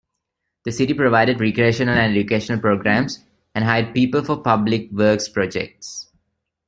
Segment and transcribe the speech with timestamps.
[0.65, 3.19] The city provided recreational and educational programs,
[3.53, 6.07] and hired people for public works projects.